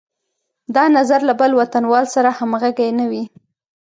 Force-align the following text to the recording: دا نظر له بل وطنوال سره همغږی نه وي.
دا 0.75 0.83
نظر 0.97 1.19
له 1.29 1.33
بل 1.41 1.51
وطنوال 1.59 2.05
سره 2.15 2.29
همغږی 2.39 2.89
نه 2.99 3.05
وي. 3.11 3.23